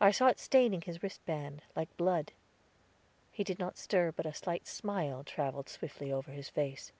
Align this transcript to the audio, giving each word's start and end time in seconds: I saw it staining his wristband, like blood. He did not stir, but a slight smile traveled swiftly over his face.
I 0.00 0.10
saw 0.10 0.26
it 0.26 0.40
staining 0.40 0.80
his 0.80 1.00
wristband, 1.00 1.62
like 1.76 1.96
blood. 1.96 2.32
He 3.30 3.44
did 3.44 3.60
not 3.60 3.78
stir, 3.78 4.10
but 4.10 4.26
a 4.26 4.34
slight 4.34 4.66
smile 4.66 5.22
traveled 5.22 5.68
swiftly 5.68 6.10
over 6.12 6.32
his 6.32 6.48
face. 6.48 6.90